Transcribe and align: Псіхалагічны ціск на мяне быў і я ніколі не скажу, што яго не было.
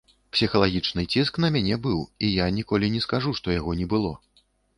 Псіхалагічны 0.35 1.03
ціск 1.17 1.37
на 1.45 1.51
мяне 1.55 1.77
быў 1.85 1.99
і 2.25 2.33
я 2.39 2.49
ніколі 2.57 2.91
не 2.95 3.03
скажу, 3.07 3.37
што 3.43 3.55
яго 3.59 3.77
не 3.85 3.89
было. 3.95 4.11